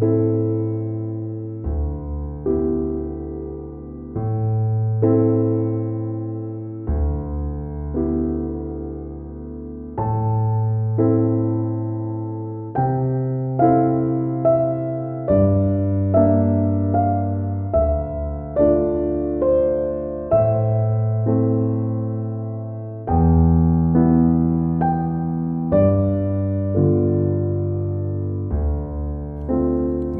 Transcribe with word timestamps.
you 0.00 0.27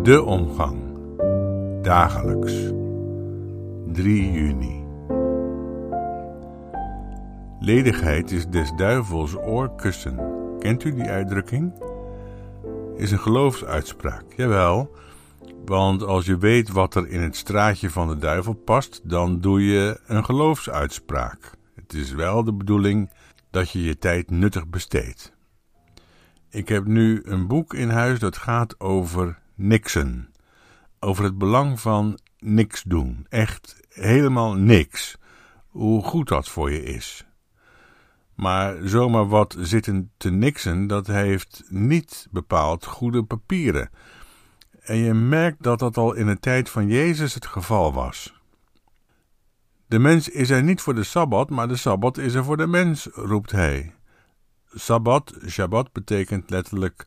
De 0.09 0.23
omgang. 0.23 0.79
Dagelijks. 1.83 2.53
3 3.93 4.33
juni. 4.33 4.85
Ledigheid 7.61 8.31
is 8.31 8.47
des 8.47 8.73
duivels 8.77 9.37
oorkussen. 9.37 10.19
Kent 10.59 10.85
u 10.85 10.95
die 10.95 11.09
uitdrukking? 11.09 11.73
Is 12.97 13.11
een 13.11 13.19
geloofsuitspraak. 13.19 14.25
Jawel, 14.37 14.97
want 15.65 16.03
als 16.03 16.27
je 16.27 16.39
weet 16.39 16.69
wat 16.69 16.95
er 16.95 17.09
in 17.09 17.21
het 17.21 17.37
straatje 17.37 17.91
van 17.91 18.09
de 18.09 18.19
duivel 18.19 18.55
past, 18.55 19.01
dan 19.05 19.41
doe 19.41 19.65
je 19.65 20.01
een 20.07 20.25
geloofsuitspraak. 20.25 21.53
Het 21.75 21.93
is 21.93 22.13
wel 22.13 22.45
de 22.45 22.53
bedoeling 22.53 23.11
dat 23.51 23.71
je 23.71 23.83
je 23.83 23.99
tijd 23.99 24.31
nuttig 24.31 24.69
besteedt. 24.69 25.33
Ik 26.51 26.69
heb 26.69 26.87
nu 26.87 27.23
een 27.25 27.47
boek 27.47 27.75
in 27.75 27.89
huis 27.89 28.19
dat 28.19 28.37
gaat 28.37 28.81
over 28.81 29.39
Nixon. 29.61 30.29
Over 31.01 31.25
het 31.25 31.39
belang 31.39 31.81
van 31.81 32.19
niks 32.39 32.83
doen. 32.83 33.27
Echt 33.29 33.81
helemaal 33.89 34.55
niks. 34.55 35.17
Hoe 35.67 36.03
goed 36.03 36.29
dat 36.29 36.49
voor 36.49 36.71
je 36.71 36.83
is. 36.83 37.27
Maar 38.35 38.77
zomaar 38.83 39.29
wat 39.29 39.57
zitten 39.59 40.11
te 40.17 40.31
niksen, 40.31 40.87
dat 40.87 41.07
heeft 41.07 41.65
niet 41.69 42.29
bepaald 42.31 42.85
goede 42.85 43.23
papieren. 43.23 43.91
En 44.81 44.97
je 44.97 45.15
merkt 45.15 45.63
dat 45.63 45.79
dat 45.79 45.97
al 45.97 46.15
in 46.15 46.27
de 46.27 46.39
tijd 46.39 46.71
van 46.71 46.87
Jezus 46.87 47.35
het 47.35 47.47
geval 47.47 47.93
was. 47.93 48.35
De 49.87 49.99
mens 49.99 50.29
is 50.29 50.51
er 50.51 50.63
niet 50.63 50.81
voor 50.81 50.95
de 50.95 51.05
Sabbat, 51.05 51.51
maar 51.51 51.69
de 51.69 51.77
Sabbat 51.77 52.19
is 52.19 52.35
er 52.35 52.45
voor 52.45 52.57
de 52.57 52.67
mens, 52.67 53.09
roept 53.13 53.51
hij. 53.51 53.95
Sabbat, 54.75 55.35
Shabbat, 55.47 55.93
betekent 55.93 56.51
letterlijk 56.51 57.07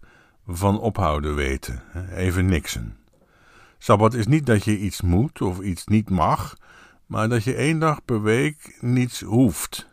van 0.52 0.80
ophouden 0.80 1.36
weten. 1.36 1.84
Even 2.16 2.46
niksen. 2.46 2.98
Sabbat 3.78 4.14
is 4.14 4.28
niet 4.28 4.46
dat 4.46 4.64
je 4.64 4.78
iets 4.78 5.02
moet 5.02 5.42
of 5.42 5.60
iets 5.60 5.86
niet 5.86 6.10
mag, 6.10 6.58
maar 7.06 7.30
dat 7.30 7.44
je 7.44 7.56
één 7.56 7.80
dag 7.80 8.06
per 8.06 8.22
week 8.22 8.78
niets 8.80 9.22
hoeft. 9.22 9.90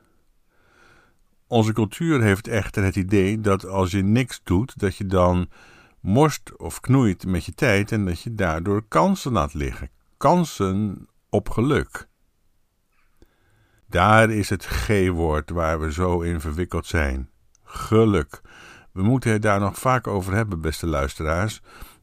Onze 1.46 1.72
cultuur 1.72 2.22
heeft 2.22 2.48
echter 2.48 2.84
het 2.84 2.96
idee 2.96 3.40
dat 3.40 3.66
als 3.66 3.90
je 3.90 4.02
niks 4.02 4.40
doet, 4.44 4.78
dat 4.78 4.96
je 4.96 5.06
dan 5.06 5.48
morst 6.00 6.56
of 6.56 6.80
knoeit 6.80 7.26
met 7.26 7.44
je 7.44 7.54
tijd 7.54 7.92
en 7.92 8.04
dat 8.04 8.20
je 8.20 8.34
daardoor 8.34 8.82
kansen 8.88 9.32
laat 9.32 9.54
liggen. 9.54 9.90
Kansen 10.16 11.08
op 11.28 11.48
geluk. 11.48 12.08
Daar 13.86 14.30
is 14.30 14.48
het 14.48 14.64
G-woord 14.64 15.50
waar 15.50 15.80
we 15.80 15.92
zo 15.92 16.20
in 16.20 16.40
verwikkeld 16.40 16.86
zijn. 16.86 17.30
Geluk. 17.64 18.40
We 18.98 19.04
moeten 19.04 19.32
het 19.32 19.42
daar 19.42 19.60
nog 19.60 19.78
vaak 19.78 20.06
over 20.06 20.34
hebben, 20.34 20.60
beste 20.60 20.86
luisteraars. 20.86 21.60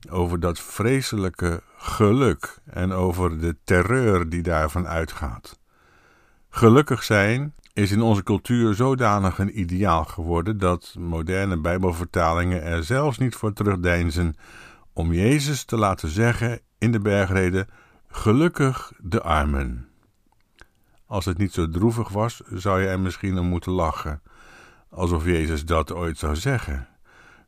Over 0.09 0.39
dat 0.39 0.59
vreselijke 0.59 1.61
geluk 1.77 2.57
en 2.65 2.91
over 2.91 3.39
de 3.39 3.57
terreur 3.63 4.29
die 4.29 4.41
daarvan 4.41 4.88
uitgaat. 4.88 5.59
Gelukkig 6.49 7.03
zijn 7.03 7.53
is 7.73 7.91
in 7.91 8.01
onze 8.01 8.23
cultuur 8.23 8.73
zodanig 8.73 9.39
een 9.39 9.59
ideaal 9.59 10.06
geworden 10.06 10.57
dat 10.57 10.95
moderne 11.00 11.57
Bijbelvertalingen 11.57 12.63
er 12.63 12.83
zelfs 12.83 13.17
niet 13.17 13.35
voor 13.35 13.53
terugdeinzen 13.53 14.35
om 14.94 15.13
Jezus 15.13 15.63
te 15.63 15.77
laten 15.77 16.09
zeggen 16.09 16.59
in 16.77 16.91
de 16.91 17.00
bergreden: 17.00 17.67
Gelukkig 18.07 18.91
de 19.00 19.22
armen. 19.22 19.88
Als 21.06 21.25
het 21.25 21.38
niet 21.38 21.53
zo 21.53 21.69
droevig 21.69 22.09
was, 22.09 22.41
zou 22.53 22.81
je 22.81 22.88
er 22.88 23.00
misschien 23.00 23.38
om 23.38 23.47
moeten 23.47 23.72
lachen 23.72 24.22
alsof 24.95 25.25
Jezus 25.25 25.66
dat 25.66 25.91
ooit 25.91 26.17
zou 26.17 26.35
zeggen. 26.35 26.88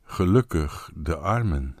Gelukkig 0.04 0.90
de 0.94 1.16
armen. 1.16 1.76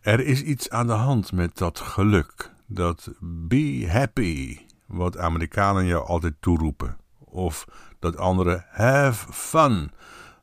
Er 0.00 0.20
is 0.20 0.42
iets 0.42 0.70
aan 0.70 0.86
de 0.86 0.92
hand 0.92 1.32
met 1.32 1.56
dat 1.56 1.80
geluk, 1.80 2.50
dat 2.66 3.10
be 3.20 3.86
happy, 3.90 4.58
wat 4.86 5.18
Amerikanen 5.18 5.86
jou 5.86 6.06
altijd 6.06 6.34
toeroepen. 6.40 6.96
Of 7.18 7.64
dat 7.98 8.16
anderen 8.16 8.64
have 8.70 9.32
fun, 9.32 9.90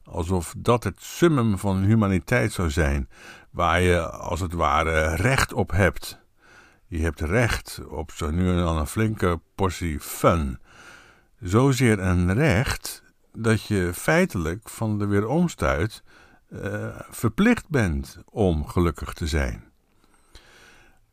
alsof 0.04 0.54
dat 0.58 0.84
het 0.84 1.02
summum 1.02 1.58
van 1.58 1.84
humaniteit 1.84 2.52
zou 2.52 2.70
zijn, 2.72 3.10
waar 3.50 3.82
je 3.82 4.10
als 4.10 4.40
het 4.40 4.54
ware 4.54 5.16
recht 5.16 5.54
op 5.54 5.72
hebt. 5.72 6.20
Je 6.88 7.00
hebt 7.00 7.22
recht 7.22 7.82
op 7.88 8.12
zo 8.12 8.32
nu 8.32 8.50
en 8.50 8.58
dan 8.58 8.78
een 8.78 8.88
flinke 8.88 9.40
portie 9.56 10.00
fun. 10.00 10.60
Zozeer 11.40 12.00
een 12.00 12.34
recht 12.34 13.05
dat 13.38 13.64
je 13.64 13.92
feitelijk 13.94 14.70
van 14.70 14.98
de 14.98 15.06
weeromstuit 15.06 16.04
uh, 16.50 17.00
verplicht 17.10 17.70
bent 17.70 18.18
om 18.30 18.68
gelukkig 18.68 19.14
te 19.14 19.28
zijn. 19.28 19.64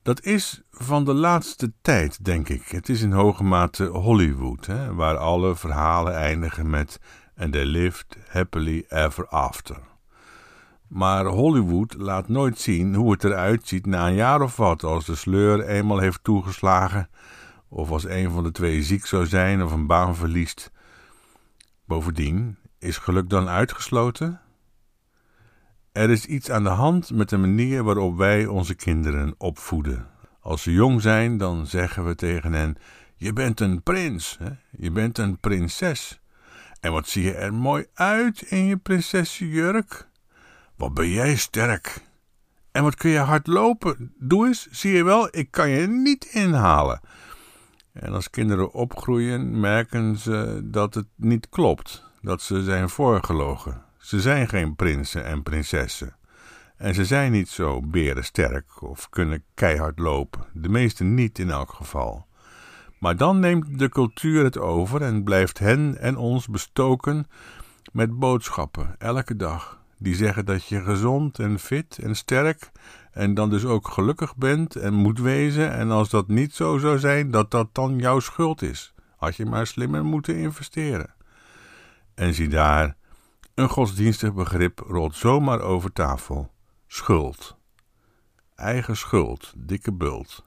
Dat 0.03 0.23
is 0.23 0.63
van 0.71 1.05
de 1.05 1.15
laatste 1.15 1.73
tijd, 1.83 2.25
denk 2.25 2.49
ik. 2.49 2.69
Het 2.69 2.89
is 2.89 3.03
in 3.03 3.13
hoge 3.13 3.45
mate 3.45 3.85
Hollywood, 3.85 4.67
hè, 4.67 4.95
waar 4.95 5.17
alle 5.17 5.57
verhalen 5.57 6.15
eindigen 6.15 6.71
met 6.71 7.01
And 7.37 7.53
they 7.53 7.65
lived 7.65 8.17
happily 8.29 8.85
ever 8.89 9.27
after. 9.27 9.77
Maar 10.89 11.25
Hollywood 11.25 11.95
laat 11.99 12.29
nooit 12.29 12.59
zien 12.59 12.95
hoe 12.95 13.13
het 13.13 13.25
eruit 13.25 13.69
ziet 13.69 13.87
na 13.87 14.07
een 14.09 14.15
jaar 14.15 14.41
of 14.41 14.57
wat, 14.57 14.85
als 14.85 15.05
de 15.05 15.15
sleur 15.15 15.65
eenmaal 15.65 15.99
heeft 15.99 16.25
toegeslagen, 16.25 17.09
of 17.69 17.91
als 17.91 18.05
een 18.05 18.31
van 18.31 18.43
de 18.43 18.51
twee 18.51 18.83
ziek 18.83 19.07
zou 19.07 19.27
zijn 19.27 19.63
of 19.63 19.73
een 19.73 19.87
baan 19.87 20.17
verliest. 20.17 20.71
Bovendien, 21.93 22.57
is 22.79 22.97
geluk 22.97 23.29
dan 23.31 23.49
uitgesloten? 23.49 24.41
Er 25.93 26.11
is 26.11 26.27
iets 26.27 26.51
aan 26.51 26.63
de 26.63 26.71
hand 26.71 27.11
met 27.11 27.29
de 27.29 27.37
manier 27.37 27.83
waarop 27.83 28.17
wij 28.17 28.47
onze 28.47 28.75
kinderen 28.75 29.35
opvoeden. 29.39 30.07
Als 30.41 30.63
ze 30.63 30.73
jong 30.73 31.03
zijn, 31.03 31.37
dan 31.37 31.67
zeggen 31.67 32.07
we 32.07 32.15
tegen 32.15 32.53
hen: 32.53 32.77
Je 33.17 33.33
bent 33.33 33.61
een 33.61 33.83
prins, 33.83 34.37
hè? 34.39 34.51
je 34.71 34.91
bent 34.91 35.19
een 35.19 35.39
prinses. 35.39 36.21
En 36.81 36.93
wat 36.93 37.09
zie 37.09 37.23
je 37.23 37.35
er 37.35 37.55
mooi 37.55 37.87
uit 37.95 38.43
in 38.43 38.65
je 38.65 38.77
prinsessenjurk? 38.77 40.09
Wat 40.77 40.95
ben 40.95 41.09
jij 41.09 41.37
sterk? 41.37 42.01
En 42.71 42.83
wat 42.83 42.95
kun 42.95 43.11
je 43.11 43.19
hard 43.19 43.47
lopen? 43.47 44.15
Doe 44.19 44.47
eens, 44.47 44.69
zie 44.71 44.93
je 44.93 45.05
wel, 45.05 45.29
ik 45.31 45.51
kan 45.51 45.69
je 45.71 45.87
niet 45.89 46.25
inhalen. 46.25 47.01
En 47.93 48.13
als 48.13 48.31
kinderen 48.31 48.73
opgroeien, 48.73 49.61
merken 49.61 50.17
ze 50.17 50.61
dat 50.65 50.95
het 50.95 51.07
niet 51.17 51.49
klopt, 51.49 52.05
dat 52.21 52.43
ze 52.43 52.63
zijn 52.63 52.89
voorgelogen. 52.89 53.83
Ze 53.99 54.21
zijn 54.21 54.49
geen 54.49 54.77
prinsen 54.77 55.25
en 55.25 55.43
prinsessen. 55.43 56.17
En 56.77 56.95
ze 56.95 57.05
zijn 57.05 57.33
niet 57.33 57.49
zo 57.49 57.81
berensterk 57.81 58.83
of 58.83 59.09
kunnen 59.09 59.45
keihard 59.55 59.99
lopen, 59.99 60.45
de 60.53 60.69
meesten 60.69 61.15
niet 61.15 61.39
in 61.39 61.51
elk 61.51 61.73
geval. 61.73 62.27
Maar 62.99 63.17
dan 63.17 63.39
neemt 63.39 63.79
de 63.79 63.89
cultuur 63.89 64.45
het 64.45 64.59
over 64.59 65.03
en 65.03 65.23
blijft 65.23 65.59
hen 65.59 65.99
en 65.99 66.17
ons 66.17 66.49
bestoken 66.49 67.27
met 67.93 68.19
boodschappen 68.19 68.95
elke 68.99 69.37
dag, 69.37 69.82
die 70.03 70.15
zeggen 70.15 70.45
dat 70.45 70.67
je 70.67 70.83
gezond 70.83 71.39
en 71.39 71.59
fit 71.59 71.99
en 71.99 72.17
sterk 72.17 72.71
en 73.13 73.35
dan 73.35 73.51
dus 73.51 73.65
ook 73.65 73.89
gelukkig 73.89 74.37
bent 74.37 74.77
en 74.77 74.95
moet 74.95 75.19
wezen, 75.19 75.73
en 75.73 75.91
als 75.91 76.09
dat 76.09 76.29
niet 76.29 76.55
zo 76.55 76.79
zou 76.79 76.99
zijn, 76.99 77.31
dat 77.31 77.51
dat 77.51 77.69
dan 77.73 77.99
jouw 77.99 78.21
schuld 78.21 78.63
is. 78.63 78.95
Had 79.17 79.37
je 79.37 79.47
maar 79.47 79.67
slimmer 79.67 80.05
moeten 80.05 80.37
investeren. 80.37 81.15
En 82.15 82.35
zie 82.35 82.49
daar, 82.49 82.97
een 83.55 83.69
godsdienstig 83.69 84.35
begrip 84.35 84.79
rolt 84.79 85.17
zomaar 85.17 85.61
over 85.61 85.93
tafel. 85.93 86.51
Schuld. 86.87 87.57
Eigen 88.55 88.97
schuld, 88.97 89.53
dikke 89.57 89.93
bult. 89.93 90.45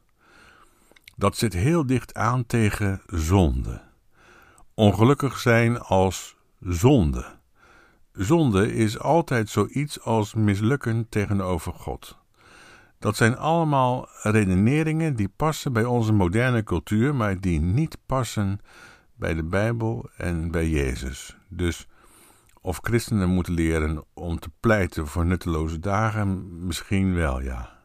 Dat 1.15 1.37
zit 1.37 1.53
heel 1.53 1.85
dicht 1.85 2.13
aan 2.13 2.45
tegen 2.45 3.01
zonde. 3.05 3.81
Ongelukkig 4.73 5.39
zijn 5.39 5.79
als 5.79 6.35
zonde. 6.59 7.25
Zonde 8.15 8.73
is 8.73 8.99
altijd 8.99 9.49
zoiets 9.49 10.01
als 10.01 10.33
mislukken 10.33 11.09
tegenover 11.09 11.73
God. 11.73 12.17
Dat 12.99 13.15
zijn 13.15 13.37
allemaal 13.37 14.09
redeneringen 14.21 15.15
die 15.15 15.29
passen 15.35 15.73
bij 15.73 15.85
onze 15.85 16.13
moderne 16.13 16.63
cultuur, 16.63 17.15
maar 17.15 17.39
die 17.39 17.59
niet 17.59 17.97
passen 18.05 18.59
bij 19.15 19.33
de 19.33 19.43
Bijbel 19.43 20.09
en 20.17 20.51
bij 20.51 20.69
Jezus. 20.69 21.37
Dus 21.47 21.87
of 22.61 22.79
christenen 22.81 23.29
moeten 23.29 23.53
leren 23.53 24.03
om 24.13 24.39
te 24.39 24.49
pleiten 24.59 25.07
voor 25.07 25.25
nutteloze 25.25 25.79
dagen, 25.79 26.65
misschien 26.65 27.13
wel 27.13 27.41
ja. 27.41 27.79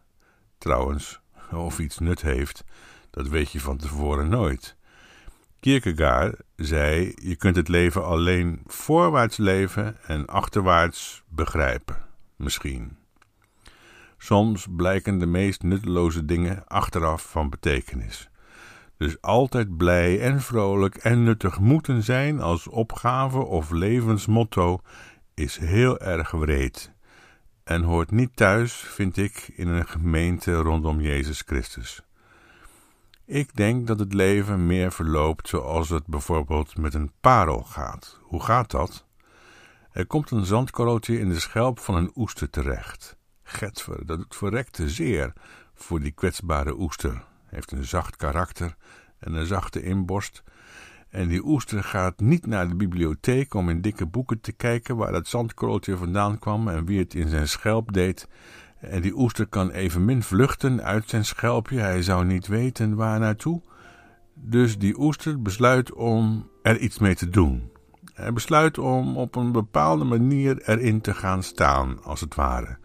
Trouwens, 0.59 1.21
of 1.53 1.79
iets 1.79 1.99
nut 1.99 2.21
heeft, 2.23 2.65
dat 3.11 3.29
weet 3.29 3.51
je 3.51 3.61
van 3.61 3.77
tevoren 3.77 4.29
nooit. 4.29 4.77
Kierkegaard 5.61 6.37
zei: 6.57 7.15
Je 7.23 7.37
kunt 7.37 7.57
het 7.57 7.69
leven 7.69 8.05
alleen 8.05 8.63
voorwaarts 8.67 9.37
leven 9.37 9.97
en 10.07 10.27
achterwaarts 10.27 11.23
begrijpen. 11.29 11.97
Misschien. 12.37 12.97
Soms 14.19 14.67
blijken 14.77 15.19
de 15.19 15.27
meest 15.27 15.63
nutteloze 15.63 16.25
dingen 16.25 16.67
achteraf 16.67 17.31
van 17.31 17.51
betekenis. 17.51 18.31
Dus 18.97 19.21
altijd 19.21 19.77
blij 19.77 20.21
en 20.21 20.41
vrolijk 20.41 20.97
en 20.97 21.23
nuttig 21.23 21.59
moeten 21.59 22.03
zijn 22.03 22.41
als 22.41 22.69
opgave 22.69 23.39
of 23.39 23.71
levensmotto 23.71 24.81
is 25.35 25.57
heel 25.57 25.99
erg 25.99 26.31
wreed 26.31 26.93
en 27.71 27.83
hoort 27.83 28.11
niet 28.11 28.37
thuis, 28.37 28.73
vind 28.73 29.17
ik, 29.17 29.51
in 29.55 29.69
een 29.69 29.87
gemeente 29.87 30.55
rondom 30.55 31.01
Jezus 31.01 31.43
Christus. 31.47 32.03
Ik 33.31 33.57
denk 33.57 33.87
dat 33.87 33.99
het 33.99 34.13
leven 34.13 34.67
meer 34.67 34.93
verloopt 34.93 35.49
zoals 35.49 35.89
het 35.89 36.07
bijvoorbeeld 36.07 36.77
met 36.77 36.95
een 36.95 37.13
parel 37.21 37.63
gaat. 37.63 38.19
Hoe 38.23 38.43
gaat 38.43 38.71
dat? 38.71 39.07
Er 39.93 40.07
komt 40.07 40.31
een 40.31 40.45
zandkorreltje 40.45 41.19
in 41.19 41.29
de 41.29 41.41
schelp 41.41 41.79
van 41.79 41.95
een 41.95 42.11
oester 42.15 42.51
terecht. 42.51 43.17
Getver, 43.43 44.07
dat 44.07 44.19
doet 44.19 44.37
verrekte 44.37 44.89
zeer 44.89 45.33
voor 45.75 46.01
die 46.01 46.13
kwetsbare 46.13 46.79
oester. 46.79 47.25
Heeft 47.47 47.73
een 47.73 47.85
zacht 47.85 48.17
karakter 48.17 48.77
en 49.19 49.35
een 49.35 49.47
zachte 49.47 49.83
inborst. 49.83 50.43
En 51.09 51.29
die 51.29 51.45
oester 51.45 51.85
gaat 51.85 52.21
niet 52.21 52.47
naar 52.47 52.69
de 52.69 52.77
bibliotheek 52.77 53.55
om 53.55 53.69
in 53.69 53.81
dikke 53.81 54.07
boeken 54.07 54.41
te 54.41 54.53
kijken 54.53 54.97
waar 54.97 55.13
dat 55.13 55.29
zandkorreltje 55.29 55.97
vandaan 55.97 56.39
kwam 56.39 56.69
en 56.69 56.85
wie 56.85 56.99
het 56.99 57.15
in 57.15 57.29
zijn 57.29 57.49
schelp 57.49 57.93
deed. 57.93 58.29
En 58.81 59.03
die 59.03 59.19
oester 59.19 59.47
kan 59.47 59.71
evenmin 59.71 60.23
vluchten 60.23 60.83
uit 60.83 61.09
zijn 61.09 61.25
schelpje, 61.25 61.79
hij 61.79 62.03
zou 62.03 62.25
niet 62.25 62.47
weten 62.47 62.95
waar 62.95 63.19
naartoe. 63.19 63.61
Dus 64.35 64.79
die 64.79 65.01
oester 65.01 65.43
besluit 65.43 65.93
om 65.93 66.49
er 66.63 66.79
iets 66.79 66.99
mee 66.99 67.15
te 67.15 67.29
doen. 67.29 67.71
Hij 68.15 68.33
besluit 68.33 68.79
om 68.79 69.17
op 69.17 69.37
een 69.37 69.53
bepaalde 69.53 70.05
manier 70.05 70.63
erin 70.63 71.01
te 71.01 71.15
gaan 71.15 71.43
staan, 71.43 72.03
als 72.03 72.21
het 72.21 72.35
ware. 72.35 72.79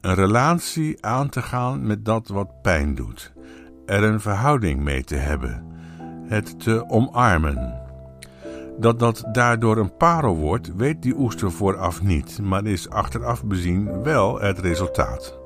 Een 0.00 0.14
relatie 0.14 1.04
aan 1.04 1.28
te 1.28 1.42
gaan 1.42 1.86
met 1.86 2.04
dat 2.04 2.28
wat 2.28 2.62
pijn 2.62 2.94
doet. 2.94 3.32
Er 3.86 4.02
een 4.02 4.20
verhouding 4.20 4.80
mee 4.80 5.04
te 5.04 5.16
hebben. 5.16 5.64
Het 6.26 6.60
te 6.60 6.88
omarmen. 6.88 7.83
Dat 8.78 8.98
dat 8.98 9.24
daardoor 9.32 9.76
een 9.76 9.96
parel 9.96 10.36
wordt, 10.36 10.74
weet 10.76 11.02
die 11.02 11.18
oester 11.18 11.52
vooraf 11.52 12.02
niet, 12.02 12.38
maar 12.42 12.66
is 12.66 12.90
achteraf 12.90 13.44
bezien 13.44 14.02
wel 14.02 14.40
het 14.40 14.58
resultaat. 14.58 15.38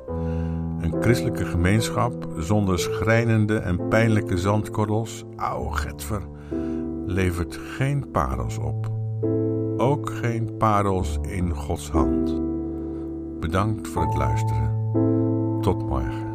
Een 0.81 0.95
christelijke 1.01 1.45
gemeenschap 1.45 2.29
zonder 2.39 2.79
schrijnende 2.79 3.59
en 3.59 3.89
pijnlijke 3.89 4.39
zandkorrels, 4.39 5.25
ouwe 5.37 5.77
getver, 5.77 6.23
levert 7.07 7.57
geen 7.57 8.11
parels 8.11 8.59
op. 8.59 8.91
Ook 9.77 10.11
geen 10.11 10.57
parels 10.57 11.19
in 11.23 11.55
Gods 11.55 11.91
hand. 11.91 12.41
Bedankt 13.41 13.89
voor 13.89 14.03
het 14.03 14.17
luisteren. 14.17 14.77
Tot 15.61 15.89
morgen. 15.89 16.28